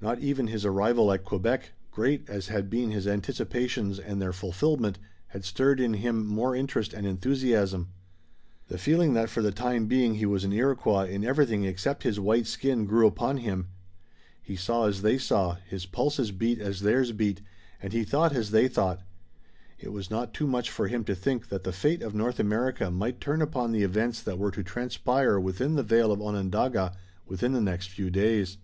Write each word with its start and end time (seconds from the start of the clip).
Not 0.00 0.20
even 0.20 0.46
his 0.46 0.64
arrival 0.64 1.10
at 1.10 1.24
Quebec, 1.24 1.72
great 1.90 2.30
as 2.30 2.46
had 2.46 2.70
been 2.70 2.92
his 2.92 3.08
anticipations 3.08 3.98
and 3.98 4.22
their 4.22 4.32
fulfillment, 4.32 5.00
had 5.26 5.44
stirred 5.44 5.80
in 5.80 5.94
him 5.94 6.24
more 6.24 6.54
interest 6.54 6.92
and 6.94 7.04
enthusiasm. 7.04 7.88
The 8.68 8.78
feeling 8.78 9.12
that 9.14 9.28
for 9.28 9.42
the 9.42 9.50
time 9.50 9.88
being 9.88 10.14
he 10.14 10.24
was 10.24 10.44
an 10.44 10.52
Iroquois 10.52 11.08
in 11.08 11.24
everything 11.24 11.64
except 11.64 12.04
his 12.04 12.20
white 12.20 12.46
skin 12.46 12.84
grew 12.84 13.08
upon 13.08 13.38
him. 13.38 13.70
He 14.40 14.54
saw 14.54 14.86
as 14.86 15.02
they 15.02 15.18
saw, 15.18 15.56
his 15.68 15.84
pulses 15.84 16.30
beat 16.30 16.60
as 16.60 16.82
theirs 16.82 17.10
beat, 17.10 17.40
and 17.82 17.92
he 17.92 18.04
thought 18.04 18.32
as 18.32 18.52
they 18.52 18.68
thought. 18.68 19.00
It 19.80 19.88
was 19.92 20.12
not 20.12 20.32
too 20.32 20.46
much 20.46 20.70
for 20.70 20.86
him 20.86 21.02
to 21.06 21.14
think 21.16 21.48
that 21.48 21.64
the 21.64 21.72
fate 21.72 22.02
of 22.02 22.14
North 22.14 22.38
America 22.38 22.88
might 22.88 23.20
turn 23.20 23.42
upon 23.42 23.72
the 23.72 23.82
events 23.82 24.22
that 24.22 24.38
were 24.38 24.52
to 24.52 24.62
transpire 24.62 25.40
within 25.40 25.74
the 25.74 25.82
vale 25.82 26.12
of 26.12 26.22
Onondaga 26.22 26.94
within 27.26 27.52
the 27.52 27.60
next 27.60 27.90
few 27.90 28.10
days. 28.10 28.58